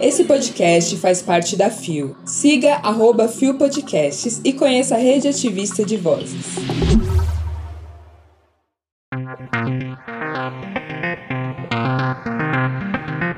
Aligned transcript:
Esse 0.00 0.24
podcast 0.24 0.96
faz 0.96 1.22
parte 1.22 1.56
da 1.56 1.70
FIO. 1.70 2.16
Siga 2.24 2.74
arroba 2.82 3.28
FIO 3.28 3.54
Podcasts 3.54 4.40
e 4.44 4.52
conheça 4.52 4.96
a 4.96 4.98
rede 4.98 5.28
ativista 5.28 5.84
de 5.84 5.96
vozes. 5.96 6.56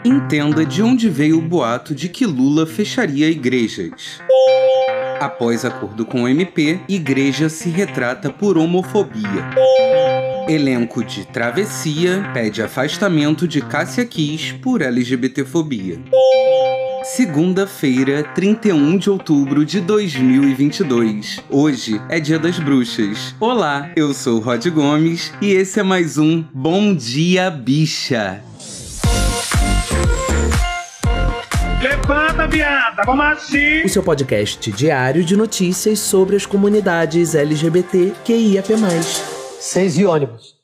Entenda 0.05 0.65
de 0.65 0.83
onde 0.83 1.09
veio 1.09 1.39
o 1.39 1.43
boato 1.43 1.95
de 1.95 2.09
que 2.09 2.27
Lula 2.27 2.67
fecharia 2.67 3.29
igrejas. 3.29 4.21
Após 5.21 5.65
acordo 5.65 6.05
com 6.05 6.23
o 6.25 6.29
MP, 6.29 6.81
igreja 6.89 7.49
se 7.49 7.69
retrata 7.71 8.31
por 8.31 8.59
homofobia. 8.59 9.51
Elenco 10.49 11.03
de 11.03 11.27
Travessia 11.27 12.31
pede 12.35 12.63
afastamento 12.63 13.49
de 13.49 13.63
Cássia 13.63 14.05
Kiss 14.05 14.53
por 14.55 14.83
LGBTfobia. 14.83 15.99
Segunda-feira, 17.03 18.23
31 18.35 18.99
de 18.99 19.11
outubro 19.11 19.65
de 19.65 19.81
2022. 19.81 21.43
Hoje 21.49 22.01
é 22.09 22.21
Dia 22.21 22.39
das 22.39 22.59
Bruxas. 22.59 23.35
Olá, 23.41 23.91
eu 23.97 24.13
sou 24.13 24.39
Rod 24.39 24.67
Gomes 24.69 25.33
e 25.41 25.53
esse 25.53 25.81
é 25.81 25.83
mais 25.83 26.19
um 26.19 26.45
Bom 26.53 26.95
Dia 26.95 27.51
Bicha. 27.51 28.43
Levanta, 31.83 32.47
viada, 32.47 33.03
vamos 33.05 33.25
assim. 33.27 33.83
O 33.83 33.89
seu 33.89 34.03
podcast 34.03 34.71
diário 34.73 35.25
de 35.25 35.37
notícias 35.37 36.01
sobre 36.01 36.37
as 36.37 36.45
comunidades 36.45 37.35
LGBT 37.35 38.13
QIAP+. 38.25 39.44
Seis 39.67 39.97
e 39.97 40.05
ônibus. 40.05 40.57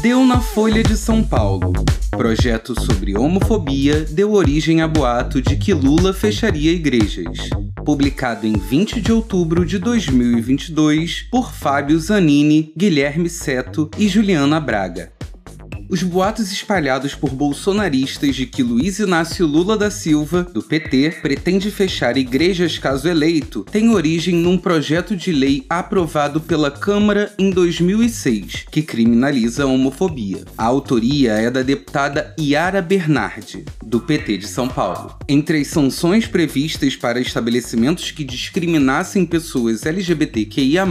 Deu 0.00 0.24
na 0.24 0.40
Folha 0.40 0.84
de 0.84 0.96
São 0.96 1.20
Paulo. 1.20 1.72
Projeto 2.12 2.80
sobre 2.80 3.18
homofobia 3.18 4.04
deu 4.04 4.32
origem 4.34 4.80
a 4.80 4.86
boato 4.86 5.42
de 5.42 5.56
que 5.56 5.74
Lula 5.74 6.14
fecharia 6.14 6.70
igrejas. 6.70 7.50
Publicado 7.84 8.46
em 8.46 8.52
20 8.52 9.00
de 9.00 9.10
outubro 9.10 9.66
de 9.66 9.80
2022 9.80 11.22
por 11.28 11.52
Fábio 11.52 11.98
Zanini, 11.98 12.72
Guilherme 12.76 13.28
Seto 13.28 13.90
e 13.98 14.06
Juliana 14.06 14.60
Braga. 14.60 15.12
Os 15.92 16.02
boatos 16.02 16.50
espalhados 16.50 17.14
por 17.14 17.28
bolsonaristas 17.28 18.34
de 18.34 18.46
que 18.46 18.62
Luiz 18.62 18.98
Inácio 18.98 19.46
Lula 19.46 19.76
da 19.76 19.90
Silva, 19.90 20.42
do 20.42 20.62
PT, 20.62 21.18
pretende 21.20 21.70
fechar 21.70 22.16
igrejas 22.16 22.78
caso 22.78 23.06
eleito, 23.06 23.62
têm 23.70 23.90
origem 23.90 24.36
num 24.36 24.56
projeto 24.56 25.14
de 25.14 25.30
lei 25.30 25.66
aprovado 25.68 26.40
pela 26.40 26.70
Câmara 26.70 27.30
em 27.38 27.50
2006, 27.50 28.64
que 28.70 28.80
criminaliza 28.80 29.64
a 29.64 29.66
homofobia. 29.66 30.46
A 30.56 30.64
autoria 30.64 31.32
é 31.32 31.50
da 31.50 31.60
deputada 31.60 32.34
Yara 32.40 32.80
Bernardi, 32.80 33.66
do 33.84 34.00
PT 34.00 34.38
de 34.38 34.46
São 34.46 34.68
Paulo. 34.68 35.18
Entre 35.28 35.60
as 35.60 35.66
sanções 35.66 36.26
previstas 36.26 36.96
para 36.96 37.20
estabelecimentos 37.20 38.10
que 38.10 38.24
discriminassem 38.24 39.26
pessoas 39.26 39.84
LGBTQIA, 39.84 40.86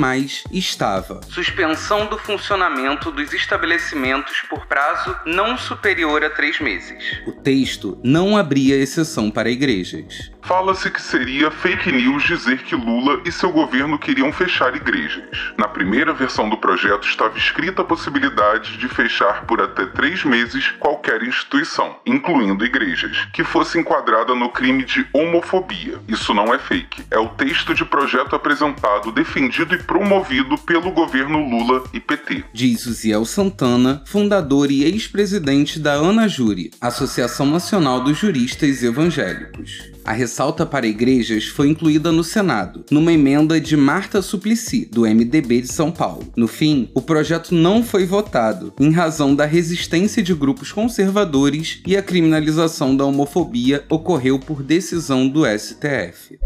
estava 0.52 1.22
suspensão 1.28 2.06
do 2.06 2.20
funcionamento 2.20 3.12
dos 3.12 3.34
estabelecimentos 3.34 4.44
por 4.48 4.68
prazo 4.68 4.91
não 5.25 5.58
superior 5.58 6.23
a 6.23 6.30
três 6.30 6.59
meses. 6.59 7.22
O 7.25 7.31
texto 7.31 7.97
não 8.03 8.38
abria 8.38 8.75
exceção 8.75 9.31
para 9.31 9.50
igrejas. 9.50 10.31
Fala-se 10.44 10.89
que 10.89 11.02
seria 11.02 11.52
fake 11.52 11.92
news 11.92 12.23
dizer 12.23 12.64
que 12.64 12.75
Lula 12.75 13.22
e 13.25 13.31
seu 13.31 13.52
governo 13.52 13.97
queriam 13.97 14.34
fechar 14.34 14.75
igrejas. 14.75 15.53
Na 15.58 15.67
primeira 15.67 16.14
versão 16.14 16.50
do 16.50 16.58
projeto 16.58 17.08
estava 17.08 17.38
escrita 17.38 17.81
a 17.81 17.86
possibilidade 17.86 18.78
de 18.78 18.88
fechar 18.88 19.45
por 19.45 19.62
até 19.62 19.86
três 19.86 20.23
meses 20.23 20.69
qualquer 20.80 21.22
instituição, 21.23 21.95
incluindo 22.06 22.66
igrejas, 22.66 23.28
que 23.34 23.44
fosse 23.44 23.80
enquadrada 23.80 24.34
no 24.34 24.50
crime 24.50 24.84
de 24.84 25.06
homofobia. 25.14 26.00
Isso 26.08 26.34
não 26.34 26.53
é 26.53 26.59
fake. 26.59 27.03
É 27.12 27.19
o 27.19 27.30
texto 27.30 27.73
de 27.73 27.86
projeto 27.86 28.36
apresentado, 28.36 29.12
defendido 29.12 29.75
e 29.75 29.84
promovido 29.84 30.57
pelo 30.57 30.91
governo 30.91 31.47
Lula 31.47 31.84
e 31.94 32.00
PT. 32.00 32.44
Diz 32.53 32.85
Uziel 32.85 33.25
Santana, 33.25 34.03
fundador 34.06 34.72
e 34.72 34.84
ex-presidente 34.84 35.80
da 35.80 35.94
Ana 35.94 36.28
Júri, 36.28 36.72
Associação 36.81 37.46
Nacional 37.46 38.03
dos 38.03 38.18
Juristas 38.18 38.84
Evangélicos. 38.84 39.91
A 40.03 40.13
ressalta 40.31 40.66
para 40.66 40.88
igrejas 40.88 41.47
foi 41.47 41.68
incluída 41.68 42.09
no 42.09 42.24
Senado, 42.24 42.86
numa 42.90 43.12
emenda 43.12 43.59
de 43.59 43.75
Marta 43.75 44.22
Suplicy, 44.22 44.86
do 44.86 45.02
MDB 45.02 45.59
de 45.59 45.68
São 45.68 45.92
Paulo. 45.92 46.24
No 46.38 46.47
fim, 46.47 46.88
o 46.94 47.02
projeto 47.02 47.53
não 47.53 47.84
foi 47.84 48.06
votado, 48.06 48.74
em 48.80 48.92
razão 48.92 49.36
da 49.36 49.46
resistência 49.46 50.24
de 50.24 50.34
grupos 50.34 50.72
conservadores 50.72 51.81
e 51.86 51.97
a 51.97 52.02
criminalização 52.02 52.96
da 52.96 53.03
homofobia 53.03 53.84
ocorreu 53.90 54.40
por 54.40 54.64
decisão 54.64 55.28
do 55.28 55.44
STF. 55.46 56.40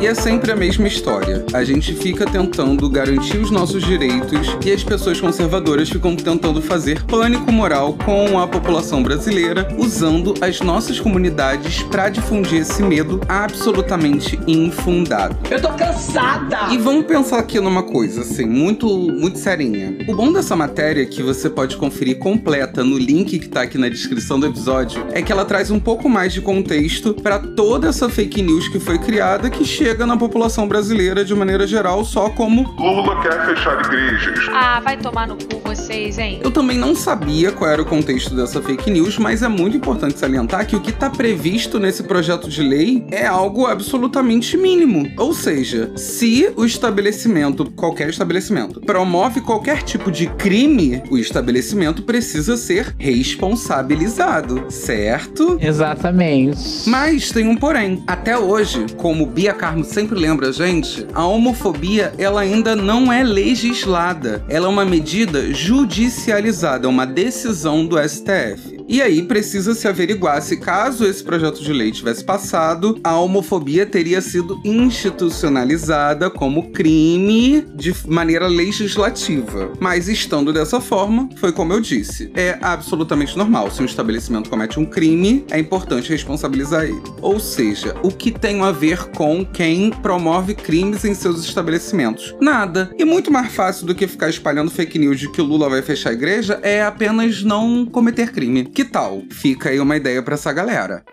E 0.00 0.06
é 0.06 0.14
sempre 0.14 0.52
a 0.52 0.56
mesma 0.56 0.86
história. 0.86 1.46
A 1.54 1.64
gente 1.64 1.94
fica 1.94 2.26
tentando 2.26 2.88
garantir 2.90 3.38
os 3.38 3.50
nossos 3.50 3.82
direitos 3.82 4.54
e 4.64 4.70
as 4.70 4.84
pessoas 4.84 5.18
conservadoras 5.18 5.88
ficam 5.88 6.14
tentando 6.14 6.60
fazer 6.60 7.02
pânico 7.04 7.50
moral 7.50 7.94
com 8.04 8.38
a 8.38 8.46
população 8.46 9.02
brasileira, 9.02 9.66
usando 9.78 10.34
as 10.42 10.60
nossas 10.60 11.00
comunidades 11.00 11.82
para 11.84 12.10
difundir 12.10 12.60
esse 12.60 12.82
medo 12.82 12.97
absolutamente 13.28 14.38
infundado. 14.46 15.36
Eu 15.50 15.60
tô 15.60 15.68
cansada! 15.70 16.72
E 16.72 16.78
vamos 16.78 17.06
pensar 17.06 17.38
aqui 17.38 17.60
numa 17.60 17.82
coisa, 17.82 18.22
assim, 18.22 18.46
muito, 18.46 18.86
muito 18.88 19.38
serinha. 19.38 19.96
O 20.08 20.14
bom 20.14 20.32
dessa 20.32 20.56
matéria, 20.56 21.04
que 21.06 21.22
você 21.22 21.50
pode 21.50 21.76
conferir 21.76 22.18
completa 22.18 22.84
no 22.84 22.98
link 22.98 23.38
que 23.38 23.48
tá 23.48 23.62
aqui 23.62 23.78
na 23.78 23.88
descrição 23.88 24.38
do 24.38 24.46
episódio, 24.46 25.04
é 25.12 25.22
que 25.22 25.32
ela 25.32 25.44
traz 25.44 25.70
um 25.70 25.80
pouco 25.80 26.08
mais 26.08 26.32
de 26.32 26.40
contexto 26.40 27.14
para 27.14 27.38
toda 27.38 27.88
essa 27.88 28.08
fake 28.08 28.42
news 28.42 28.68
que 28.68 28.78
foi 28.80 28.98
criada, 28.98 29.50
que 29.50 29.64
chega 29.64 30.06
na 30.06 30.16
população 30.16 30.66
brasileira 30.66 31.24
de 31.24 31.34
maneira 31.34 31.66
geral 31.66 32.04
só 32.04 32.28
como 32.30 32.62
Lula 32.78 33.20
quer 33.22 33.46
fechar 33.46 33.80
igrejas. 33.84 34.38
Ah, 34.52 34.80
vai 34.80 34.96
tomar 34.96 35.26
no 35.26 35.36
cu 35.36 35.60
vocês, 35.64 36.18
hein? 36.18 36.40
Eu 36.42 36.50
também 36.50 36.78
não 36.78 36.94
sabia 36.94 37.52
qual 37.52 37.70
era 37.70 37.82
o 37.82 37.84
contexto 37.84 38.34
dessa 38.34 38.60
fake 38.62 38.90
news, 38.90 39.18
mas 39.18 39.42
é 39.42 39.48
muito 39.48 39.76
importante 39.76 40.18
salientar 40.18 40.66
que 40.66 40.76
o 40.76 40.80
que 40.80 40.90
está 40.90 41.10
previsto 41.10 41.78
nesse 41.78 42.02
projeto 42.02 42.48
de 42.48 42.62
lei 42.62 42.87
é 43.10 43.26
algo 43.26 43.66
absolutamente 43.66 44.56
mínimo. 44.56 45.10
Ou 45.16 45.32
seja, 45.34 45.90
se 45.96 46.50
o 46.56 46.64
estabelecimento, 46.64 47.70
qualquer 47.72 48.08
estabelecimento, 48.08 48.80
promove 48.80 49.40
qualquer 49.40 49.82
tipo 49.82 50.10
de 50.10 50.26
crime, 50.26 51.02
o 51.10 51.18
estabelecimento 51.18 52.02
precisa 52.02 52.56
ser 52.56 52.94
responsabilizado, 52.98 54.64
certo? 54.70 55.58
Exatamente. 55.60 56.88
Mas 56.88 57.30
tem 57.30 57.48
um 57.48 57.56
porém. 57.56 58.02
Até 58.06 58.38
hoje, 58.38 58.86
como 58.96 59.26
Bia 59.26 59.52
Carmo 59.52 59.84
sempre 59.84 60.18
lembra 60.18 60.48
a 60.48 60.52
gente, 60.52 61.06
a 61.12 61.26
homofobia 61.26 62.12
ela 62.18 62.40
ainda 62.40 62.74
não 62.74 63.12
é 63.12 63.22
legislada. 63.22 64.44
Ela 64.48 64.66
é 64.66 64.70
uma 64.70 64.84
medida 64.84 65.52
judicializada, 65.52 66.86
é 66.86 66.90
uma 66.90 67.06
decisão 67.06 67.86
do 67.86 67.96
STF. 67.98 68.77
E 68.88 69.02
aí 69.02 69.22
precisa 69.22 69.74
se 69.74 69.86
averiguar 69.86 70.40
se 70.40 70.56
caso 70.56 71.04
esse 71.04 71.22
projeto 71.22 71.62
de 71.62 71.74
lei 71.74 71.92
tivesse 71.92 72.24
passado, 72.24 72.98
a 73.04 73.18
homofobia 73.18 73.84
teria 73.84 74.22
sido 74.22 74.58
institucionalizada 74.64 76.30
como 76.30 76.70
crime 76.70 77.66
de 77.74 77.94
maneira 78.06 78.46
legislativa. 78.46 79.72
Mas 79.78 80.08
estando 80.08 80.54
dessa 80.54 80.80
forma, 80.80 81.28
foi 81.36 81.52
como 81.52 81.74
eu 81.74 81.80
disse, 81.82 82.30
é 82.34 82.56
absolutamente 82.62 83.36
normal. 83.36 83.70
Se 83.70 83.82
um 83.82 83.84
estabelecimento 83.84 84.48
comete 84.48 84.80
um 84.80 84.86
crime, 84.86 85.44
é 85.50 85.58
importante 85.58 86.08
responsabilizar 86.08 86.84
ele. 86.84 87.02
Ou 87.20 87.38
seja, 87.38 87.94
o 88.02 88.10
que 88.10 88.32
tem 88.32 88.62
a 88.62 88.72
ver 88.72 89.10
com 89.10 89.44
quem 89.44 89.90
promove 89.90 90.54
crimes 90.54 91.04
em 91.04 91.12
seus 91.12 91.44
estabelecimentos? 91.44 92.34
Nada. 92.40 92.90
E 92.98 93.04
muito 93.04 93.30
mais 93.30 93.52
fácil 93.52 93.86
do 93.86 93.94
que 93.94 94.06
ficar 94.06 94.30
espalhando 94.30 94.70
fake 94.70 94.98
news 94.98 95.20
de 95.20 95.30
que 95.30 95.42
o 95.42 95.44
Lula 95.44 95.68
vai 95.68 95.82
fechar 95.82 96.08
a 96.08 96.14
igreja 96.14 96.58
é 96.62 96.82
apenas 96.82 97.42
não 97.42 97.84
cometer 97.84 98.32
crime. 98.32 98.64
Que 98.78 98.84
tal? 98.84 99.24
Fica 99.28 99.70
aí 99.70 99.80
uma 99.80 99.96
ideia 99.96 100.22
para 100.22 100.34
essa 100.34 100.52
galera. 100.52 101.04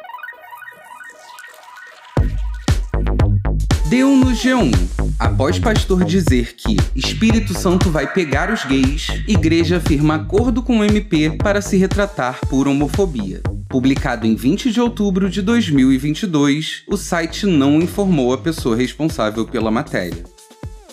Deu 3.90 4.16
no 4.16 4.28
G1. 4.28 4.72
Após 5.18 5.58
pastor 5.58 6.04
dizer 6.04 6.54
que 6.56 6.78
Espírito 6.96 7.56
Santo 7.58 7.90
vai 7.90 8.06
pegar 8.06 8.54
os 8.54 8.64
gays, 8.66 9.08
igreja 9.28 9.80
firma 9.80 10.14
acordo 10.14 10.62
com 10.62 10.78
o 10.78 10.84
MP 10.84 11.38
para 11.40 11.60
se 11.60 11.76
retratar 11.76 12.40
por 12.48 12.68
homofobia. 12.68 13.42
Publicado 13.68 14.28
em 14.28 14.36
20 14.36 14.72
de 14.72 14.80
outubro 14.80 15.28
de 15.28 15.42
2022, 15.42 16.84
o 16.88 16.96
site 16.96 17.48
não 17.48 17.82
informou 17.82 18.32
a 18.32 18.38
pessoa 18.38 18.76
responsável 18.76 19.44
pela 19.44 19.72
matéria. 19.72 20.35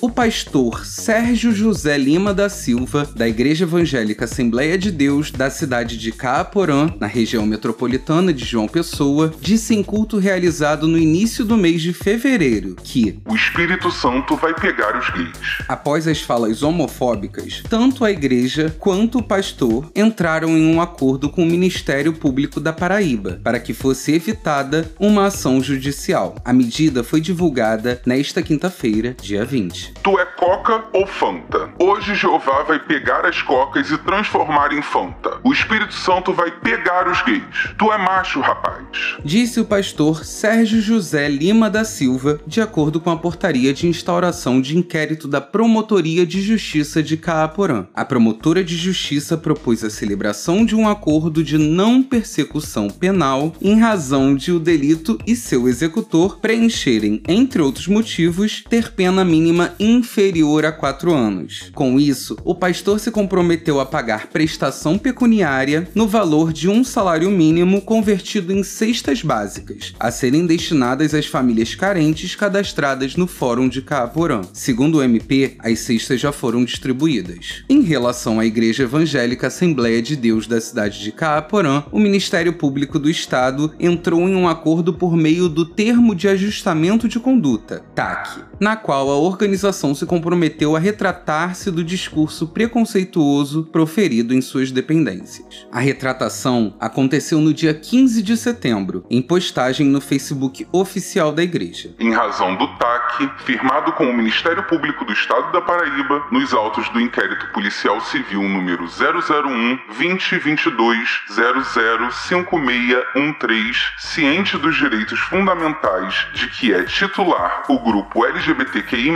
O 0.02 0.10
pastor 0.10 0.84
Sérgio 0.84 1.54
José 1.54 1.96
Lima 1.96 2.34
da 2.34 2.48
Silva, 2.48 3.08
da 3.14 3.28
Igreja 3.28 3.62
Evangélica 3.62 4.24
Assembleia 4.24 4.76
de 4.76 4.90
Deus 4.90 5.30
da 5.30 5.48
cidade 5.48 5.96
de 5.96 6.10
Caaporã, 6.10 6.92
na 6.98 7.06
região 7.06 7.46
metropolitana 7.46 8.32
de 8.32 8.44
João 8.44 8.66
Pessoa, 8.66 9.32
disse 9.40 9.76
em 9.76 9.80
culto 9.80 10.18
realizado 10.18 10.88
no 10.88 10.98
início 10.98 11.44
do 11.44 11.56
mês 11.56 11.80
de 11.80 11.92
fevereiro 11.92 12.74
que 12.82 13.20
o 13.28 13.36
Espírito 13.36 13.92
Santo 13.92 14.34
vai 14.34 14.52
pegar 14.52 14.98
os 14.98 15.08
gays. 15.10 15.62
Após 15.68 16.08
as 16.08 16.20
falas 16.20 16.64
homofóbicas, 16.64 17.62
tanto 17.70 18.04
a 18.04 18.10
igreja 18.10 18.74
quanto 18.80 19.18
o 19.18 19.22
pastor 19.22 19.88
entraram 19.94 20.58
em 20.58 20.66
um 20.66 20.80
acordo 20.80 21.30
com 21.30 21.44
o 21.44 21.46
Ministério 21.46 22.12
Público 22.12 22.58
da 22.58 22.72
Paraíba 22.72 23.40
para 23.44 23.60
que 23.60 23.72
fosse 23.72 24.12
evitada 24.12 24.90
uma 24.98 25.26
ação 25.26 25.62
judicial. 25.62 26.34
A 26.44 26.52
medida 26.52 27.04
foi 27.04 27.20
divulgada 27.20 28.02
nesta 28.04 28.42
quinta-feira, 28.42 29.14
dia 29.22 29.44
20. 29.44 29.91
Tu 30.02 30.18
é 30.18 30.24
Coca 30.24 30.84
ou 30.92 31.06
Fanta? 31.06 31.70
Hoje 31.78 32.14
Jeová 32.14 32.62
vai 32.64 32.78
pegar 32.78 33.24
as 33.24 33.40
cocas 33.42 33.90
e 33.90 33.98
transformar 33.98 34.72
em 34.72 34.82
Fanta. 34.82 35.38
O 35.44 35.52
Espírito 35.52 35.94
Santo 35.94 36.32
vai 36.32 36.50
pegar 36.50 37.08
os 37.08 37.22
gays. 37.22 37.42
Tu 37.78 37.92
é 37.92 37.98
macho, 37.98 38.40
rapaz. 38.40 38.82
Disse 39.24 39.60
o 39.60 39.64
pastor 39.64 40.24
Sérgio 40.24 40.80
José 40.80 41.28
Lima 41.28 41.70
da 41.70 41.84
Silva, 41.84 42.40
de 42.46 42.60
acordo 42.60 43.00
com 43.00 43.10
a 43.10 43.16
portaria 43.16 43.72
de 43.72 43.86
instauração 43.86 44.60
de 44.60 44.76
inquérito 44.76 45.28
da 45.28 45.40
Promotoria 45.40 46.26
de 46.26 46.40
Justiça 46.40 47.02
de 47.02 47.16
Caaporã. 47.16 47.86
A 47.94 48.04
promotora 48.04 48.64
de 48.64 48.76
justiça 48.76 49.36
propôs 49.36 49.84
a 49.84 49.90
celebração 49.90 50.64
de 50.64 50.74
um 50.74 50.88
acordo 50.88 51.44
de 51.44 51.58
não 51.58 52.02
persecução 52.02 52.88
penal 52.88 53.54
em 53.60 53.78
razão 53.78 54.34
de 54.34 54.52
o 54.52 54.58
delito 54.58 55.18
e 55.26 55.36
seu 55.36 55.68
executor 55.68 56.38
preencherem, 56.38 57.22
entre 57.28 57.62
outros 57.62 57.86
motivos, 57.86 58.64
ter 58.68 58.92
pena 58.92 59.24
mínima 59.24 59.74
inferior 59.82 60.64
a 60.64 60.70
quatro 60.70 61.12
anos. 61.12 61.70
Com 61.74 61.98
isso, 61.98 62.36
o 62.44 62.54
pastor 62.54 63.00
se 63.00 63.10
comprometeu 63.10 63.80
a 63.80 63.86
pagar 63.86 64.28
prestação 64.28 64.96
pecuniária 64.96 65.88
no 65.94 66.06
valor 66.06 66.52
de 66.52 66.68
um 66.68 66.84
salário 66.84 67.30
mínimo 67.30 67.82
convertido 67.82 68.52
em 68.52 68.62
cestas 68.62 69.22
básicas, 69.22 69.92
a 69.98 70.10
serem 70.10 70.46
destinadas 70.46 71.14
às 71.14 71.26
famílias 71.26 71.74
carentes 71.74 72.36
cadastradas 72.36 73.16
no 73.16 73.26
Fórum 73.26 73.68
de 73.68 73.82
Caaporã. 73.82 74.42
Segundo 74.52 74.98
o 74.98 75.02
MP, 75.02 75.56
as 75.58 75.80
cestas 75.80 76.20
já 76.20 76.30
foram 76.30 76.64
distribuídas. 76.64 77.64
Em 77.68 77.82
relação 77.82 78.38
à 78.38 78.46
Igreja 78.46 78.84
Evangélica 78.84 79.48
Assembleia 79.48 80.00
de 80.00 80.14
Deus 80.14 80.46
da 80.46 80.60
cidade 80.60 81.00
de 81.00 81.10
Caaporã, 81.10 81.82
o 81.90 81.98
Ministério 81.98 82.52
Público 82.52 82.98
do 82.98 83.10
Estado 83.10 83.72
entrou 83.80 84.28
em 84.28 84.36
um 84.36 84.48
acordo 84.48 84.94
por 84.94 85.16
meio 85.16 85.48
do 85.48 85.66
Termo 85.66 86.14
de 86.14 86.28
Ajustamento 86.28 87.08
de 87.08 87.18
Conduta, 87.18 87.82
TAC, 87.94 88.44
na 88.60 88.76
qual 88.76 89.10
a 89.10 89.16
organização 89.16 89.71
se 89.72 90.06
comprometeu 90.06 90.76
a 90.76 90.78
retratar-se 90.78 91.70
do 91.70 91.84
discurso 91.84 92.48
preconceituoso 92.48 93.64
proferido 93.64 94.34
em 94.34 94.40
suas 94.40 94.70
dependências. 94.70 95.66
A 95.70 95.80
retratação 95.80 96.74
aconteceu 96.80 97.40
no 97.40 97.54
dia 97.54 97.74
15 97.74 98.22
de 98.22 98.36
setembro, 98.36 99.04
em 99.10 99.22
postagem 99.22 99.86
no 99.86 100.00
Facebook 100.00 100.66
oficial 100.72 101.32
da 101.32 101.42
igreja. 101.42 101.94
Em 101.98 102.12
razão 102.12 102.56
do 102.56 102.66
TAC, 102.76 103.30
firmado 103.44 103.92
com 103.92 104.04
o 104.04 104.16
Ministério 104.16 104.62
Público 104.64 105.04
do 105.04 105.12
Estado 105.12 105.52
da 105.52 105.60
Paraíba, 105.60 106.26
nos 106.30 106.54
autos 106.54 106.88
do 106.90 107.00
inquérito 107.00 107.46
policial 107.52 108.00
civil 108.00 108.42
número 108.42 108.84
001 108.84 109.78
2022 109.98 111.08
005613, 111.28 113.78
ciente 113.98 114.56
dos 114.58 114.76
direitos 114.76 115.18
fundamentais 115.20 116.26
de 116.34 116.48
que 116.48 116.72
é 116.72 116.82
titular 116.84 117.64
o 117.68 117.78
grupo 117.78 118.24
LGBTQI+, 118.24 119.12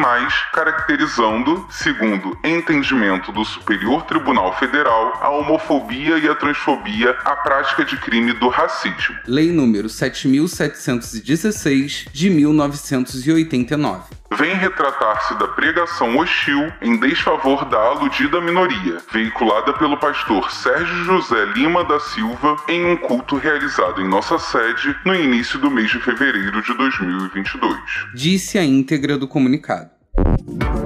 caracterizando, 0.53 1.67
segundo 1.71 2.37
entendimento 2.45 3.33
do 3.33 3.45
Superior 3.45 4.05
Tribunal 4.05 4.57
Federal, 4.59 5.19
a 5.21 5.31
homofobia 5.31 6.19
e 6.19 6.29
a 6.29 6.35
transfobia, 6.35 7.17
a 7.25 7.37
prática 7.37 7.85
de 7.85 7.97
crime 7.97 8.33
do 8.33 8.49
racismo. 8.49 9.17
Lei 9.27 9.53
número 9.53 9.89
7716 9.89 12.07
de 12.13 12.31
1989 12.31 14.17
vem 14.37 14.55
retratar-se 14.55 15.39
da 15.39 15.49
pregação 15.49 16.17
hostil 16.17 16.73
em 16.83 16.99
desfavor 16.99 17.65
da 17.67 17.79
aludida 17.79 18.41
minoria, 18.41 18.99
veiculada 19.13 19.73
pelo 19.75 19.97
pastor 19.97 20.51
Sérgio 20.51 21.05
José 21.05 21.45
Lima 21.55 21.85
da 21.85 22.01
Silva 22.01 22.57
em 22.69 22.85
um 22.85 22.97
culto 22.97 23.37
realizado 23.37 24.01
em 24.01 24.09
nossa 24.09 24.39
sede 24.39 24.97
no 25.05 25.15
início 25.15 25.59
do 25.59 25.71
mês 25.71 25.91
de 25.91 26.01
fevereiro 26.01 26.61
de 26.61 26.75
2022. 26.75 27.77
Disse 28.15 28.59
a 28.59 28.65
íntegra 28.65 29.17
do 29.17 29.29
comunicado. 29.29 29.91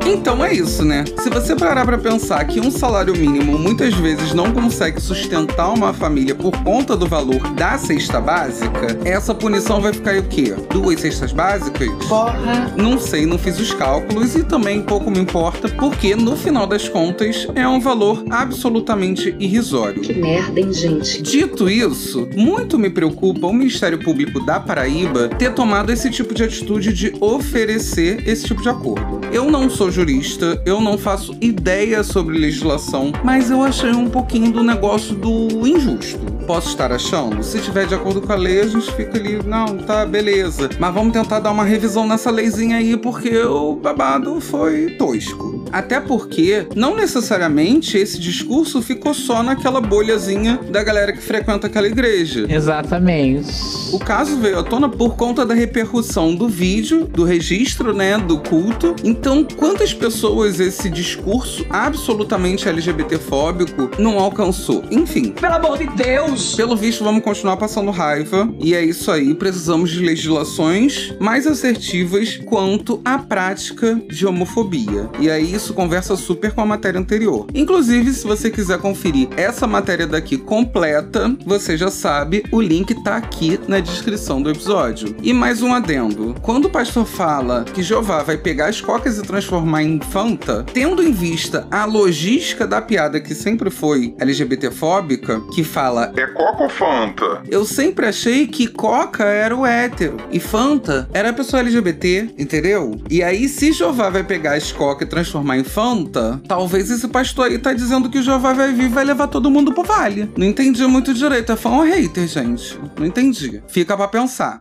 Então 0.06 0.44
é 0.44 0.52
isso, 0.52 0.84
né? 0.84 1.04
Se 1.18 1.30
você 1.30 1.54
parar 1.54 1.84
para 1.84 1.96
pensar 1.96 2.44
que 2.44 2.60
um 2.60 2.70
salário 2.70 3.16
mínimo 3.16 3.58
muitas 3.58 3.94
vezes 3.94 4.34
não 4.34 4.52
consegue 4.52 5.00
sustentar 5.00 5.72
uma 5.72 5.92
família 5.92 6.34
por 6.34 6.52
conta 6.64 6.96
do 6.96 7.06
valor 7.06 7.40
da 7.54 7.78
cesta 7.78 8.20
básica, 8.20 8.98
essa 9.04 9.34
punição 9.34 9.80
vai 9.80 9.92
ficar 9.92 10.16
o 10.18 10.22
quê? 10.24 10.54
Duas 10.70 11.00
cestas 11.00 11.32
básicas? 11.32 11.88
Porra! 12.08 12.72
Não 12.76 12.98
sei, 12.98 13.24
não 13.24 13.38
fiz 13.38 13.60
os 13.60 13.72
cálculos 13.72 14.34
e 14.34 14.42
também 14.42 14.82
pouco 14.82 15.10
me 15.10 15.20
importa, 15.20 15.68
porque 15.68 16.16
no 16.16 16.36
final 16.36 16.66
das 16.66 16.88
contas 16.88 17.46
é 17.54 17.68
um 17.68 17.78
valor 17.78 18.24
absolutamente 18.30 19.36
irrisório. 19.38 20.02
Que 20.02 20.14
merda, 20.14 20.58
hein, 20.58 20.72
gente? 20.72 21.22
Dito 21.22 21.70
isso, 21.70 22.28
muito 22.34 22.78
me 22.78 22.90
preocupa 22.90 23.46
o 23.46 23.52
Ministério 23.52 23.98
Público 24.02 24.44
da 24.44 24.58
Paraíba 24.58 25.28
ter 25.28 25.54
tomado 25.54 25.92
esse 25.92 26.10
tipo 26.10 26.34
de 26.34 26.42
atitude 26.42 26.92
de 26.92 27.14
oferecer 27.20 28.26
esse 28.28 28.44
tipo 28.44 28.60
de 28.60 28.68
acordo. 28.68 29.20
Eu 29.32 29.39
não 29.48 29.70
sou 29.70 29.92
jurista, 29.92 30.60
eu 30.66 30.80
não 30.80 30.98
faço 30.98 31.36
ideia 31.40 32.02
sobre 32.02 32.36
legislação, 32.36 33.12
mas 33.22 33.48
eu 33.48 33.62
achei 33.62 33.92
um 33.92 34.10
pouquinho 34.10 34.50
do 34.50 34.64
negócio 34.64 35.14
do 35.14 35.64
injusto. 35.64 36.18
Posso 36.46 36.70
estar 36.70 36.90
achando? 36.90 37.44
Se 37.44 37.60
tiver 37.60 37.86
de 37.86 37.94
acordo 37.94 38.20
com 38.20 38.32
a 38.32 38.36
lei, 38.36 38.62
a 38.62 38.66
gente 38.66 38.90
fica 38.92 39.16
ali, 39.16 39.40
não, 39.46 39.78
tá, 39.78 40.04
beleza. 40.04 40.68
Mas 40.80 40.92
vamos 40.92 41.12
tentar 41.12 41.38
dar 41.38 41.52
uma 41.52 41.62
revisão 41.62 42.08
nessa 42.08 42.28
leizinha 42.28 42.78
aí, 42.78 42.96
porque 42.96 43.38
o 43.38 43.76
babado 43.76 44.40
foi 44.40 44.96
tosco. 44.98 45.64
Até 45.72 46.00
porque, 46.00 46.66
não 46.74 46.96
necessariamente 46.96 47.96
esse 47.96 48.18
discurso 48.18 48.82
ficou 48.82 49.14
só 49.14 49.42
naquela 49.42 49.80
bolhazinha 49.80 50.58
da 50.70 50.82
galera 50.82 51.12
que 51.12 51.22
frequenta 51.22 51.68
aquela 51.68 51.86
igreja. 51.86 52.46
Exatamente. 52.48 53.48
O 53.92 53.98
caso 53.98 54.36
veio 54.38 54.58
à 54.58 54.62
tona 54.64 54.88
por 54.88 55.14
conta 55.14 55.46
da 55.46 55.54
repercussão 55.54 56.34
do 56.34 56.48
vídeo, 56.48 57.06
do 57.06 57.24
registro, 57.24 57.94
né, 57.94 58.18
do 58.18 58.38
culto. 58.38 58.96
Então, 59.30 59.44
quantas 59.44 59.94
pessoas 59.94 60.58
esse 60.58 60.90
discurso 60.90 61.64
absolutamente 61.70 62.68
LGBTfóbico 62.68 63.88
não 63.96 64.18
alcançou? 64.18 64.82
Enfim. 64.90 65.30
Pelo 65.30 65.54
amor 65.54 65.78
de 65.78 65.86
Deus! 65.86 66.56
Pelo 66.56 66.76
visto, 66.76 67.04
vamos 67.04 67.22
continuar 67.22 67.56
passando 67.56 67.92
raiva. 67.92 68.52
E 68.58 68.74
é 68.74 68.84
isso 68.84 69.08
aí. 69.08 69.32
Precisamos 69.32 69.90
de 69.90 70.00
legislações 70.00 71.14
mais 71.20 71.46
assertivas 71.46 72.38
quanto 72.38 73.00
à 73.04 73.18
prática 73.18 74.02
de 74.08 74.26
homofobia. 74.26 75.08
E 75.20 75.30
aí, 75.30 75.54
isso 75.54 75.74
conversa 75.74 76.16
super 76.16 76.50
com 76.50 76.62
a 76.62 76.66
matéria 76.66 76.98
anterior. 76.98 77.46
Inclusive, 77.54 78.12
se 78.12 78.26
você 78.26 78.50
quiser 78.50 78.80
conferir 78.80 79.28
essa 79.36 79.64
matéria 79.64 80.08
daqui 80.08 80.38
completa, 80.38 81.32
você 81.46 81.76
já 81.76 81.88
sabe, 81.88 82.42
o 82.50 82.60
link 82.60 83.00
tá 83.04 83.18
aqui 83.18 83.60
na 83.68 83.78
descrição 83.78 84.42
do 84.42 84.50
episódio. 84.50 85.14
E 85.22 85.32
mais 85.32 85.62
um 85.62 85.72
adendo. 85.72 86.34
Quando 86.42 86.64
o 86.64 86.70
pastor 86.70 87.06
fala 87.06 87.62
que 87.62 87.80
Jeová 87.80 88.24
vai 88.24 88.36
pegar 88.36 88.66
as 88.66 88.80
cocas 88.80 89.19
transformar 89.22 89.82
em 89.82 90.00
Fanta, 90.00 90.64
tendo 90.72 91.02
em 91.02 91.12
vista 91.12 91.66
a 91.70 91.84
logística 91.84 92.66
da 92.66 92.80
piada 92.80 93.20
que 93.20 93.34
sempre 93.34 93.70
foi 93.70 94.14
LGBTfóbica, 94.18 95.40
que 95.54 95.62
fala 95.64 96.12
É 96.16 96.26
Coca 96.26 96.64
ou 96.64 96.68
Fanta? 96.68 97.42
eu 97.48 97.64
sempre 97.64 98.06
achei 98.06 98.46
que 98.46 98.66
Coca 98.66 99.24
era 99.24 99.54
o 99.56 99.64
hétero 99.66 100.16
e 100.30 100.38
Fanta 100.40 101.08
era 101.12 101.30
a 101.30 101.32
pessoa 101.32 101.60
LGBT, 101.60 102.30
entendeu? 102.38 103.00
E 103.10 103.22
aí, 103.22 103.48
se 103.48 103.72
Jeová 103.72 104.10
vai 104.10 104.22
pegar 104.24 104.54
as 104.54 104.72
Coca 104.72 105.04
e 105.04 105.06
transformar 105.06 105.56
em 105.58 105.64
Fanta, 105.64 106.40
talvez 106.46 106.90
esse 106.90 107.08
pastor 107.08 107.46
aí 107.46 107.58
tá 107.58 107.72
dizendo 107.72 108.08
que 108.08 108.18
o 108.18 108.22
Jeová 108.22 108.52
vai 108.52 108.72
vir 108.72 108.84
e 108.86 108.88
vai 108.88 109.04
levar 109.04 109.26
todo 109.28 109.50
mundo 109.50 109.72
pro 109.72 109.82
vale. 109.84 110.30
Não 110.36 110.46
entendi 110.46 110.86
muito 110.86 111.12
direito. 111.14 111.52
É 111.52 111.56
fã 111.56 111.70
ou 111.70 111.82
hater, 111.82 112.26
gente? 112.26 112.78
Não 112.98 113.06
entendi. 113.06 113.62
Fica 113.68 113.96
pra 113.96 114.08
pensar. 114.08 114.60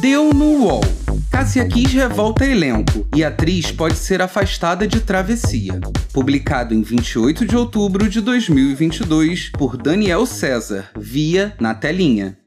Deu 0.00 0.32
no 0.32 0.64
UOL. 0.64 0.80
Cássia 1.28 1.66
Kiss 1.66 1.92
revolta 1.92 2.46
elenco 2.46 3.04
e 3.16 3.24
atriz 3.24 3.72
pode 3.72 3.96
ser 3.96 4.22
afastada 4.22 4.86
de 4.86 5.00
travessia. 5.00 5.80
Publicado 6.12 6.72
em 6.72 6.82
28 6.82 7.44
de 7.44 7.56
outubro 7.56 8.08
de 8.08 8.20
2022 8.20 9.50
por 9.50 9.76
Daniel 9.76 10.24
César, 10.24 10.88
via 10.96 11.52
na 11.58 11.74
telinha. 11.74 12.38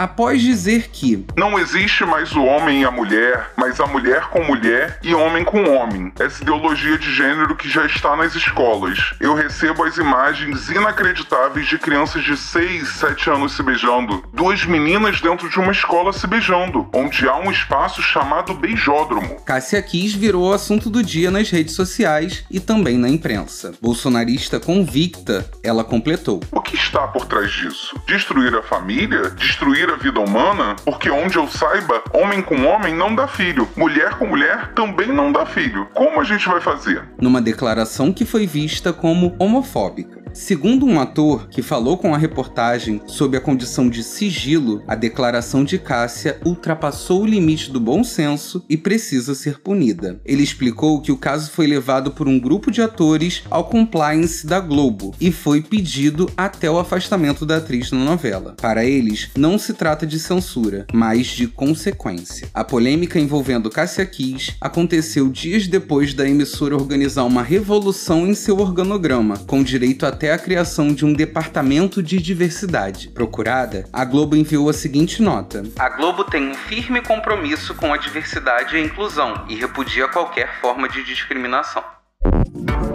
Após 0.00 0.40
dizer 0.40 0.88
que 0.90 1.26
Não 1.36 1.58
existe 1.58 2.06
mais 2.06 2.34
o 2.34 2.42
homem 2.42 2.80
e 2.80 2.84
a 2.86 2.90
mulher, 2.90 3.50
mas 3.54 3.78
a 3.80 3.86
mulher 3.86 4.22
com 4.30 4.42
mulher 4.42 4.98
e 5.02 5.14
homem 5.14 5.44
com 5.44 5.62
homem. 5.68 6.10
Essa 6.18 6.42
ideologia 6.42 6.96
de 6.96 7.12
gênero 7.14 7.54
que 7.54 7.68
já 7.68 7.84
está 7.84 8.16
nas 8.16 8.34
escolas. 8.34 9.12
Eu 9.20 9.34
recebo 9.34 9.84
as 9.84 9.98
imagens 9.98 10.70
inacreditáveis 10.70 11.66
de 11.66 11.78
crianças 11.78 12.24
de 12.24 12.34
6, 12.34 12.88
7 12.88 13.30
anos 13.30 13.52
se 13.54 13.62
beijando. 13.62 14.24
Duas 14.32 14.64
meninas 14.64 15.20
dentro 15.20 15.50
de 15.50 15.58
uma 15.58 15.72
escola 15.72 16.14
se 16.14 16.26
beijando, 16.26 16.88
onde 16.94 17.28
há 17.28 17.36
um 17.36 17.50
espaço 17.50 18.00
chamado 18.00 18.54
beijódromo. 18.54 19.36
Cássia 19.44 19.82
Kiss 19.82 20.16
virou 20.16 20.50
assunto 20.50 20.88
do 20.88 21.02
dia 21.02 21.30
nas 21.30 21.50
redes 21.50 21.74
sociais 21.74 22.42
e 22.50 22.58
também 22.58 22.96
na 22.96 23.08
imprensa. 23.08 23.74
Bolsonarista 23.82 24.58
convicta, 24.58 25.50
ela 25.62 25.84
completou. 25.84 26.40
O 26.50 26.62
que 26.62 26.74
está 26.74 27.06
por 27.06 27.26
trás 27.26 27.52
disso? 27.52 28.00
Destruir 28.06 28.54
a 28.54 28.62
família? 28.62 29.28
Destruir 29.30 29.89
a 29.90 29.96
vida 29.96 30.20
humana? 30.20 30.76
Porque 30.84 31.10
onde 31.10 31.36
eu 31.36 31.48
saiba, 31.48 32.02
homem 32.12 32.42
com 32.42 32.64
homem 32.64 32.94
não 32.94 33.14
dá 33.14 33.26
filho, 33.26 33.68
mulher 33.76 34.14
com 34.18 34.26
mulher 34.26 34.72
também 34.74 35.08
não 35.08 35.32
dá 35.32 35.44
filho. 35.46 35.86
Como 35.94 36.20
a 36.20 36.24
gente 36.24 36.48
vai 36.48 36.60
fazer? 36.60 37.02
Numa 37.20 37.40
declaração 37.40 38.12
que 38.12 38.24
foi 38.24 38.46
vista 38.46 38.92
como 38.92 39.34
homofóbica. 39.38 40.19
Segundo 40.32 40.86
um 40.86 41.00
ator 41.00 41.48
que 41.48 41.60
falou 41.60 41.98
com 41.98 42.14
a 42.14 42.18
reportagem 42.18 43.00
sob 43.06 43.36
a 43.36 43.40
condição 43.40 43.88
de 43.88 44.02
sigilo, 44.02 44.82
a 44.86 44.94
declaração 44.94 45.64
de 45.64 45.78
Cássia 45.78 46.40
ultrapassou 46.44 47.22
o 47.22 47.26
limite 47.26 47.70
do 47.70 47.80
bom 47.80 48.04
senso 48.04 48.64
e 48.68 48.76
precisa 48.76 49.34
ser 49.34 49.58
punida. 49.60 50.20
Ele 50.24 50.42
explicou 50.42 51.00
que 51.00 51.10
o 51.10 51.16
caso 51.16 51.50
foi 51.50 51.66
levado 51.66 52.12
por 52.12 52.28
um 52.28 52.38
grupo 52.38 52.70
de 52.70 52.80
atores 52.80 53.42
ao 53.50 53.64
compliance 53.64 54.46
da 54.46 54.60
Globo 54.60 55.14
e 55.20 55.32
foi 55.32 55.62
pedido 55.62 56.30
até 56.36 56.70
o 56.70 56.78
afastamento 56.78 57.44
da 57.44 57.56
atriz 57.56 57.90
na 57.90 58.04
novela. 58.04 58.54
Para 58.60 58.84
eles, 58.84 59.30
não 59.36 59.58
se 59.58 59.74
trata 59.74 60.06
de 60.06 60.18
censura, 60.18 60.86
mas 60.92 61.26
de 61.26 61.48
consequência. 61.48 62.48
A 62.54 62.62
polêmica 62.62 63.18
envolvendo 63.18 63.70
Cássia 63.70 64.06
Kiss 64.06 64.52
aconteceu 64.60 65.28
dias 65.28 65.66
depois 65.66 66.14
da 66.14 66.28
emissora 66.28 66.76
organizar 66.76 67.24
uma 67.24 67.42
revolução 67.42 68.26
em 68.26 68.34
seu 68.34 68.58
organograma, 68.58 69.36
com 69.38 69.62
direito 69.62 70.06
até 70.20 70.32
a 70.34 70.38
criação 70.38 70.92
de 70.92 71.06
um 71.06 71.14
departamento 71.14 72.02
de 72.02 72.20
diversidade. 72.20 73.08
Procurada, 73.08 73.86
a 73.90 74.04
Globo 74.04 74.36
enviou 74.36 74.68
a 74.68 74.72
seguinte 74.74 75.22
nota: 75.22 75.62
A 75.78 75.88
Globo 75.88 76.24
tem 76.24 76.50
um 76.50 76.54
firme 76.54 77.00
compromisso 77.00 77.74
com 77.74 77.90
a 77.90 77.96
diversidade 77.96 78.76
e 78.76 78.78
a 78.78 78.84
inclusão 78.84 79.46
e 79.48 79.54
repudia 79.54 80.08
qualquer 80.08 80.60
forma 80.60 80.90
de 80.90 81.02
discriminação. 81.04 81.82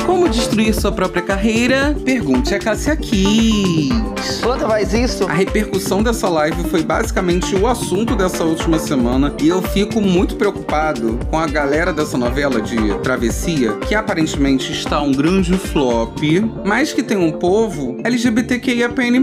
Como 0.05 0.29
destruir 0.29 0.73
sua 0.73 0.91
própria 0.91 1.21
carreira? 1.21 1.95
Pergunte 2.05 2.53
a 2.53 2.59
Cássia 2.59 2.95
Kiss. 2.95 3.89
Planta 4.41 4.67
faz 4.67 4.93
isso? 4.93 5.25
A 5.27 5.33
repercussão 5.33 6.03
dessa 6.03 6.29
live 6.29 6.63
foi 6.69 6.83
basicamente 6.83 7.55
o 7.55 7.65
assunto 7.67 8.15
dessa 8.15 8.43
última 8.43 8.77
semana 8.77 9.33
e 9.41 9.47
eu 9.47 9.61
fico 9.61 9.99
muito 9.99 10.35
preocupado 10.35 11.19
com 11.31 11.39
a 11.39 11.47
galera 11.47 11.91
dessa 11.91 12.17
novela 12.17 12.61
de 12.61 12.75
Travessia, 12.99 13.73
que 13.77 13.95
aparentemente 13.95 14.71
está 14.71 15.01
um 15.01 15.11
grande 15.11 15.57
flop, 15.57 16.19
mas 16.63 16.93
que 16.93 17.01
tem 17.01 17.17
um 17.17 17.31
povo 17.31 17.97
LGBTQIAPN+. 18.03 19.15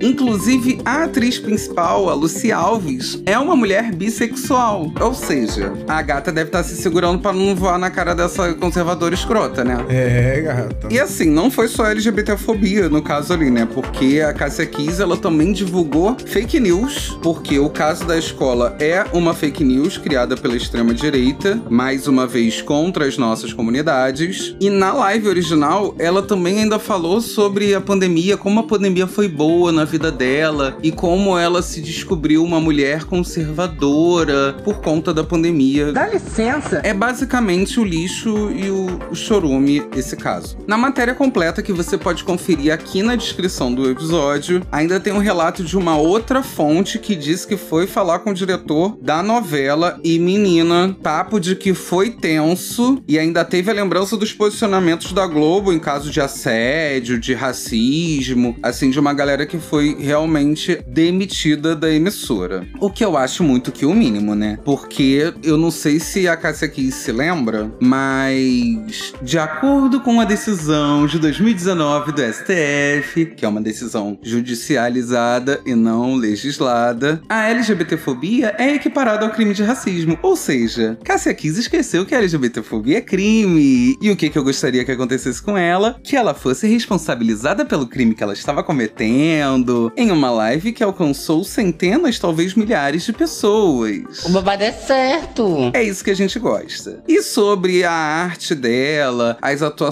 Inclusive, 0.00 0.80
a 0.84 1.04
atriz 1.04 1.38
principal, 1.38 2.08
a 2.08 2.14
Lucy 2.14 2.50
Alves, 2.50 3.20
é 3.26 3.38
uma 3.38 3.54
mulher 3.54 3.94
bissexual. 3.94 4.90
Ou 5.00 5.14
seja, 5.14 5.72
a 5.86 6.00
gata 6.00 6.32
deve 6.32 6.48
estar 6.48 6.62
se 6.62 6.76
segurando 6.76 7.18
para 7.18 7.32
não 7.34 7.54
voar 7.54 7.78
na 7.78 7.90
cara 7.90 8.14
dessa 8.14 8.54
conservadora 8.54 9.14
escrota, 9.14 9.62
né? 9.62 9.84
É, 9.88 10.13
gata. 10.40 10.88
E 10.90 10.98
assim, 10.98 11.30
não 11.30 11.50
foi 11.50 11.68
só 11.68 11.86
LGBTfobia 11.86 12.88
no 12.88 13.02
caso 13.02 13.32
ali, 13.32 13.50
né? 13.50 13.66
Porque 13.66 14.20
a 14.20 14.32
Cássia 14.32 14.66
Kiss, 14.66 15.00
ela 15.00 15.16
também 15.16 15.52
divulgou 15.52 16.16
fake 16.26 16.60
news, 16.60 17.18
porque 17.22 17.58
o 17.58 17.70
caso 17.70 18.04
da 18.04 18.18
escola 18.18 18.76
é 18.78 19.04
uma 19.12 19.34
fake 19.34 19.64
news 19.64 19.98
criada 19.98 20.36
pela 20.36 20.56
extrema 20.56 20.92
direita, 20.92 21.60
mais 21.70 22.06
uma 22.06 22.26
vez 22.26 22.60
contra 22.60 23.06
as 23.06 23.16
nossas 23.16 23.52
comunidades. 23.52 24.54
E 24.60 24.70
na 24.70 24.92
live 24.92 25.28
original, 25.28 25.94
ela 25.98 26.22
também 26.22 26.60
ainda 26.60 26.78
falou 26.78 27.20
sobre 27.20 27.74
a 27.74 27.80
pandemia, 27.80 28.36
como 28.36 28.60
a 28.60 28.64
pandemia 28.64 29.06
foi 29.06 29.28
boa 29.28 29.72
na 29.72 29.84
vida 29.84 30.10
dela 30.10 30.76
e 30.82 30.92
como 30.92 31.38
ela 31.38 31.62
se 31.62 31.80
descobriu 31.80 32.44
uma 32.44 32.60
mulher 32.60 33.04
conservadora 33.04 34.54
por 34.64 34.80
conta 34.80 35.12
da 35.12 35.24
pandemia. 35.24 35.92
Dá 35.92 36.06
licença. 36.06 36.80
É 36.82 36.92
basicamente 36.92 37.80
o 37.80 37.84
lixo 37.84 38.50
e 38.50 38.70
o, 38.70 39.00
o 39.10 39.14
chorume 39.14 39.82
esse 39.96 40.03
caso. 40.16 40.58
Na 40.66 40.76
matéria 40.76 41.14
completa 41.14 41.62
que 41.62 41.72
você 41.72 41.96
pode 41.96 42.24
conferir 42.24 42.72
aqui 42.72 43.02
na 43.02 43.16
descrição 43.16 43.72
do 43.72 43.90
episódio, 43.90 44.62
ainda 44.70 45.00
tem 45.00 45.12
um 45.12 45.18
relato 45.18 45.64
de 45.64 45.76
uma 45.76 45.96
outra 45.96 46.42
fonte 46.42 46.98
que 46.98 47.14
diz 47.14 47.44
que 47.44 47.56
foi 47.56 47.86
falar 47.86 48.18
com 48.18 48.30
o 48.30 48.34
diretor 48.34 48.98
da 49.00 49.22
novela 49.22 49.98
e 50.04 50.18
menina, 50.18 50.96
papo 51.02 51.38
de 51.40 51.56
que 51.56 51.74
foi 51.74 52.10
tenso 52.10 53.02
e 53.06 53.18
ainda 53.18 53.44
teve 53.44 53.70
a 53.70 53.74
lembrança 53.74 54.16
dos 54.16 54.32
posicionamentos 54.32 55.12
da 55.12 55.26
Globo 55.26 55.72
em 55.72 55.78
caso 55.78 56.10
de 56.10 56.20
assédio, 56.20 57.18
de 57.18 57.34
racismo, 57.34 58.56
assim, 58.62 58.90
de 58.90 58.98
uma 58.98 59.14
galera 59.14 59.46
que 59.46 59.58
foi 59.58 59.96
realmente 59.98 60.82
demitida 60.86 61.74
da 61.74 61.90
emissora. 61.90 62.66
O 62.80 62.90
que 62.90 63.04
eu 63.04 63.16
acho 63.16 63.42
muito 63.42 63.72
que 63.72 63.86
o 63.86 63.94
mínimo, 63.94 64.34
né? 64.34 64.58
Porque 64.64 65.32
eu 65.42 65.56
não 65.56 65.70
sei 65.70 66.00
se 66.00 66.28
a 66.28 66.36
Cássia 66.36 66.66
aqui 66.66 66.90
se 66.90 67.12
lembra, 67.12 67.70
mas 67.80 69.12
de 69.22 69.38
acordo 69.38 69.93
com 70.00 70.20
a 70.20 70.24
decisão 70.24 71.06
de 71.06 71.18
2019 71.18 72.12
do 72.12 72.20
STF, 72.20 73.26
que 73.36 73.44
é 73.44 73.48
uma 73.48 73.60
decisão 73.60 74.18
judicializada 74.22 75.60
e 75.64 75.74
não 75.74 76.14
legislada, 76.14 77.22
a 77.28 77.48
LGBTfobia 77.48 78.54
é 78.58 78.74
equiparada 78.74 79.24
ao 79.24 79.32
crime 79.32 79.54
de 79.54 79.62
racismo. 79.62 80.18
Ou 80.22 80.36
seja, 80.36 80.98
Cássia 81.04 81.32
Kiss 81.32 81.60
esqueceu 81.60 82.04
que 82.04 82.14
a 82.14 82.18
LGBTfobia 82.18 82.98
é 82.98 83.00
crime. 83.00 83.96
E 84.00 84.10
o 84.10 84.16
que, 84.16 84.28
que 84.28 84.38
eu 84.38 84.44
gostaria 84.44 84.84
que 84.84 84.92
acontecesse 84.92 85.42
com 85.42 85.56
ela? 85.56 85.98
Que 86.02 86.16
ela 86.16 86.34
fosse 86.34 86.66
responsabilizada 86.66 87.64
pelo 87.64 87.86
crime 87.86 88.14
que 88.14 88.22
ela 88.22 88.32
estava 88.32 88.62
cometendo 88.62 89.92
em 89.96 90.10
uma 90.10 90.30
live 90.30 90.72
que 90.72 90.82
alcançou 90.82 91.44
centenas, 91.44 92.18
talvez 92.18 92.54
milhares 92.54 93.04
de 93.04 93.12
pessoas. 93.12 94.24
O 94.24 94.30
babado 94.30 94.64
é 94.64 94.72
certo. 94.72 95.70
É 95.72 95.82
isso 95.82 96.04
que 96.04 96.10
a 96.10 96.16
gente 96.16 96.38
gosta. 96.38 97.02
E 97.08 97.22
sobre 97.22 97.84
a 97.84 97.92
arte 97.92 98.54
dela, 98.54 99.38
as 99.40 99.62
atuações 99.62 99.83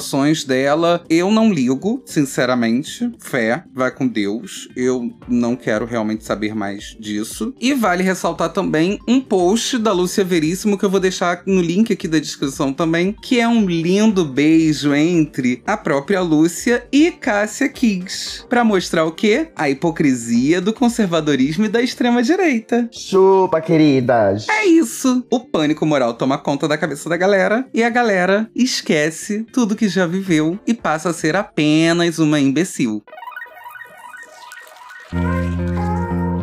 dela, 0.46 1.04
eu 1.08 1.30
não 1.30 1.52
ligo, 1.52 2.02
sinceramente. 2.06 3.10
Fé, 3.18 3.64
vai 3.74 3.90
com 3.90 4.06
Deus. 4.06 4.68
Eu 4.76 5.10
não 5.28 5.56
quero 5.56 5.84
realmente 5.84 6.24
saber 6.24 6.54
mais 6.54 6.96
disso. 6.98 7.54
E 7.60 7.74
vale 7.74 8.02
ressaltar 8.02 8.52
também 8.52 8.98
um 9.08 9.20
post 9.20 9.78
da 9.78 9.92
Lúcia 9.92 10.24
Veríssimo 10.24 10.78
que 10.78 10.84
eu 10.84 10.90
vou 10.90 11.00
deixar 11.00 11.42
no 11.46 11.60
link 11.60 11.92
aqui 11.92 12.08
da 12.08 12.18
descrição 12.18 12.72
também, 12.72 13.14
que 13.22 13.40
é 13.40 13.48
um 13.48 13.66
lindo 13.66 14.24
beijo 14.24 14.94
entre 14.94 15.62
a 15.66 15.76
própria 15.76 16.20
Lúcia 16.20 16.86
e 16.92 17.10
Cássia 17.10 17.68
Kiss, 17.68 18.44
para 18.48 18.64
mostrar 18.64 19.04
o 19.04 19.12
quê? 19.12 19.48
A 19.56 19.68
hipocrisia 19.68 20.60
do 20.60 20.72
conservadorismo 20.72 21.64
e 21.64 21.68
da 21.68 21.82
extrema 21.82 22.22
direita. 22.22 22.88
Chupa, 22.92 23.60
queridas. 23.60 24.48
É 24.48 24.64
isso. 24.64 25.24
O 25.30 25.40
pânico 25.40 25.84
moral 25.84 26.14
toma 26.14 26.38
conta 26.38 26.66
da 26.68 26.78
cabeça 26.78 27.08
da 27.08 27.16
galera 27.16 27.66
e 27.72 27.82
a 27.82 27.90
galera 27.90 28.50
esquece 28.54 29.44
tudo 29.52 29.76
que 29.76 29.81
já 29.88 30.06
viveu 30.06 30.58
e 30.66 30.74
passa 30.74 31.10
a 31.10 31.12
ser 31.12 31.36
apenas 31.36 32.18
uma 32.18 32.40
imbecil. 32.40 33.02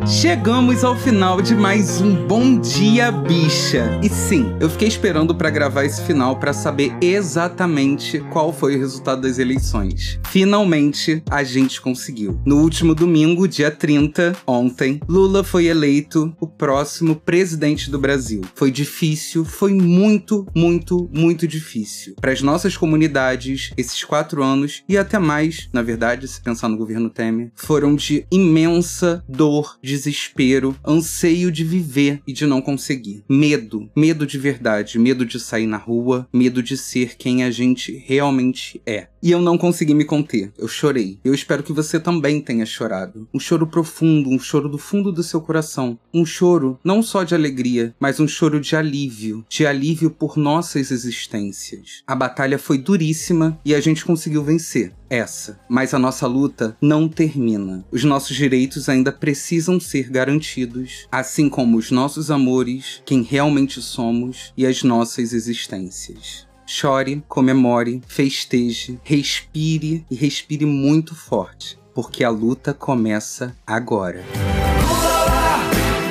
Chegamos 0.10 0.84
ao 0.84 0.98
final 0.98 1.39
de 1.39 1.54
mais 1.54 2.01
um 2.01 2.25
Bom 2.25 2.60
Dia 2.60 3.12
Bicha. 3.12 4.00
E 4.04 4.10
sim, 4.10 4.58
eu 4.60 4.68
fiquei 4.68 4.88
esperando 4.88 5.36
para 5.36 5.51
gravar 5.51 5.86
esse 5.86 6.01
final 6.01 6.39
para 6.39 6.51
saber 6.51 6.92
exatamente 7.00 8.18
qual 8.32 8.51
foi 8.51 8.75
o 8.75 8.80
resultado 8.80 9.22
das 9.22 9.38
eleições. 9.38 10.20
Finalmente, 10.25 11.22
a 11.30 11.44
gente 11.44 11.80
conseguiu. 11.80 12.42
No 12.44 12.58
último 12.58 12.96
domingo, 12.96 13.48
dia 13.48 13.70
30, 13.70 14.36
ontem, 14.48 15.00
Lula 15.08 15.44
foi 15.44 15.68
eleito 15.68 16.36
o 16.42 16.48
próximo 16.48 17.16
presidente 17.16 17.92
do 17.92 18.00
Brasil. 18.00 18.42
Foi 18.56 18.72
difícil, 18.72 19.46
foi 19.46 19.75
muito, 19.75 20.48
muito, 20.56 21.08
muito 21.13 21.48
difícil. 21.48 22.16
Para 22.20 22.32
as 22.32 22.42
nossas 22.42 22.75
comunidades, 22.75 23.72
esses 23.78 24.04
quatro 24.04 24.42
anos 24.42 24.84
e 24.89 24.98
até 24.98 25.20
mais, 25.20 25.70
na 25.72 25.84
verdade, 25.84 26.28
se 26.28 26.42
pensar 26.42 26.68
no 26.68 26.78
governo 26.78 27.12
Temer, 27.12 27.51
foram 27.54 27.96
de 27.96 28.25
imensa 28.32 29.24
dor, 29.30 29.78
desespero, 30.00 30.75
anseio 30.86 31.51
de 31.51 31.63
viver 31.63 32.22
e 32.25 32.32
de 32.32 32.46
não 32.46 32.62
conseguir. 32.62 33.24
Medo, 33.27 33.89
medo 33.96 34.25
de 34.25 34.38
verdade, 34.38 34.98
medo 34.98 35.25
de 35.25 35.39
sair 35.39 35.68
na 35.68 35.77
rua, 35.77 36.27
medo 36.32 36.63
de 36.63 36.77
ser 36.77 37.18
quem 37.18 37.44
a 37.44 37.51
gente 37.51 38.01
realmente 38.06 38.82
é. 38.86 39.08
E 39.22 39.32
eu 39.32 39.41
não 39.41 39.58
consegui 39.58 39.94
me 39.94 40.06
conter. 40.06 40.53
Eu 40.58 40.68
chorei. 40.68 41.20
Eu 41.25 41.34
espero 41.34 41.62
que 41.62 41.74
você 41.74 42.00
também 42.00 42.39
tenha 42.39 42.65
chorado. 42.65 43.27
Um 43.34 43.39
choro 43.39 43.68
profundo, 43.68 44.29
um 44.29 44.39
choro 44.39 44.70
do 44.70 44.77
fundo 44.77 45.12
do 45.12 45.22
seu 45.22 45.41
coração. 45.41 46.00
Um 46.13 46.25
choro 46.25 46.79
não 46.84 47.03
só 47.03 47.24
de 47.24 47.36
alegria, 47.36 47.94
mas 48.00 48.20
um 48.22 48.27
choro 48.27 48.62
de 48.62 48.77
alívio. 48.77 49.44
De 49.50 49.65
alívio 49.65 50.10
por 50.10 50.38
nossas 50.38 50.89
existências. 50.89 52.01
A 52.08 52.15
batalha 52.15 52.58
foi 52.58 52.77
duríssima 52.77 53.60
e 53.65 53.75
a 53.75 53.82
gente 53.82 54.06
conseguiu 54.06 54.44
vencer. 54.44 54.94
Essa. 55.10 55.60
Mas 55.68 55.94
a 55.94 56.00
nossa 56.00 56.28
luta 56.28 56.78
não 56.82 57.08
termina. 57.08 57.86
Os 57.92 58.04
nossos 58.04 58.36
direitos 58.36 58.88
ainda 58.88 59.12
precisam 59.12 59.80
ser 59.80 60.10
garantidos, 60.10 61.08
assim 61.12 61.50
como 61.50 61.78
os 61.78 61.92
nossos 61.92 62.30
amores, 62.30 63.01
quem 63.06 63.22
realmente 63.22 63.82
somos 63.82 64.54
e 64.56 64.66
as 64.66 64.84
nossas 64.84 65.34
existências. 65.34 66.48
Chore, 66.66 67.24
comemore, 67.28 68.01
festeje, 68.08 69.00
respire 69.04 70.06
e 70.10 70.16
respire 70.16 70.66
muito 70.66 71.16
forte, 71.16 71.80
porque 71.96 72.24
a 72.24 72.30
luta 72.30 72.75
começa 72.75 73.56
agora. 73.66 74.24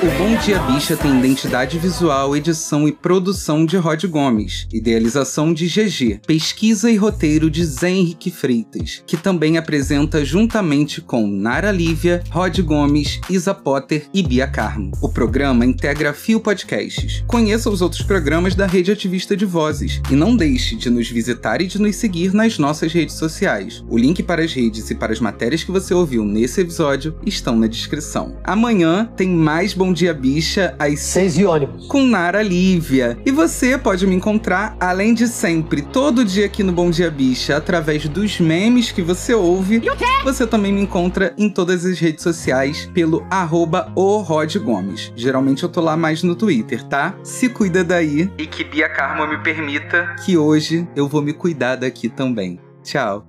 O 0.00 0.10
Bom 0.16 0.36
Dia 0.36 0.60
Bicha 0.60 0.96
tem 0.96 1.18
identidade 1.18 1.76
visual, 1.76 2.36
edição 2.36 2.86
e 2.86 2.92
produção 2.92 3.66
de 3.66 3.76
Rod 3.76 4.04
Gomes, 4.04 4.68
idealização 4.72 5.52
de 5.52 5.66
GG, 5.66 6.20
pesquisa 6.24 6.88
e 6.88 6.94
roteiro 6.94 7.50
de 7.50 7.64
Zé 7.64 7.90
Henrique 7.90 8.30
Freitas, 8.30 9.02
que 9.04 9.16
também 9.16 9.58
apresenta 9.58 10.24
juntamente 10.24 11.00
com 11.00 11.26
Nara 11.26 11.72
Lívia, 11.72 12.22
Rod 12.30 12.56
Gomes, 12.60 13.20
Isa 13.28 13.52
Potter 13.52 14.06
e 14.14 14.22
Bia 14.22 14.46
Carmo. 14.46 14.92
O 15.02 15.08
programa 15.08 15.66
integra 15.66 16.12
Fio 16.12 16.38
Podcasts. 16.38 17.24
Conheça 17.26 17.68
os 17.68 17.82
outros 17.82 18.02
programas 18.02 18.54
da 18.54 18.66
Rede 18.66 18.92
Ativista 18.92 19.36
de 19.36 19.44
Vozes 19.44 20.00
e 20.12 20.14
não 20.14 20.36
deixe 20.36 20.76
de 20.76 20.88
nos 20.88 21.10
visitar 21.10 21.60
e 21.60 21.66
de 21.66 21.80
nos 21.80 21.96
seguir 21.96 22.32
nas 22.32 22.56
nossas 22.56 22.92
redes 22.92 23.16
sociais. 23.16 23.84
O 23.88 23.98
link 23.98 24.22
para 24.22 24.44
as 24.44 24.52
redes 24.52 24.88
e 24.90 24.94
para 24.94 25.12
as 25.12 25.18
matérias 25.18 25.64
que 25.64 25.72
você 25.72 25.92
ouviu 25.92 26.24
nesse 26.24 26.60
episódio 26.60 27.16
estão 27.26 27.56
na 27.56 27.66
descrição. 27.66 28.36
Amanhã 28.44 29.10
tem 29.16 29.28
mais 29.28 29.74
Bom 29.74 29.87
Dia 29.92 30.12
Bicha 30.14 30.74
às 30.78 31.00
Seis 31.00 31.38
e 31.38 31.44
ônibus. 31.44 31.86
com 31.86 32.02
Nara 32.04 32.42
Lívia. 32.42 33.18
E 33.24 33.30
você 33.30 33.76
pode 33.78 34.06
me 34.06 34.14
encontrar, 34.14 34.76
além 34.80 35.14
de 35.14 35.26
sempre, 35.28 35.82
todo 35.82 36.24
dia 36.24 36.46
aqui 36.46 36.62
no 36.62 36.72
Bom 36.72 36.90
Dia 36.90 37.10
Bicha, 37.10 37.56
através 37.56 38.08
dos 38.08 38.40
memes 38.40 38.90
que 38.92 39.02
você 39.02 39.34
ouve. 39.34 39.82
Você 40.24 40.46
também 40.46 40.72
me 40.72 40.80
encontra 40.82 41.34
em 41.38 41.48
todas 41.48 41.84
as 41.84 41.98
redes 41.98 42.22
sociais 42.22 42.90
pelo 42.92 43.26
arroba 43.30 43.92
o 43.94 44.18
Rod 44.18 44.54
Gomes. 44.56 45.12
Geralmente 45.14 45.62
eu 45.62 45.68
tô 45.68 45.80
lá 45.80 45.96
mais 45.96 46.22
no 46.22 46.34
Twitter, 46.34 46.82
tá? 46.84 47.14
Se 47.22 47.48
cuida 47.48 47.84
daí. 47.84 48.30
E 48.38 48.46
que 48.46 48.64
Bia 48.64 48.88
Karma 48.88 49.26
me 49.26 49.38
permita 49.38 50.16
que 50.24 50.36
hoje 50.36 50.86
eu 50.96 51.06
vou 51.08 51.22
me 51.22 51.32
cuidar 51.32 51.76
daqui 51.76 52.08
também. 52.08 52.58
Tchau. 52.82 53.27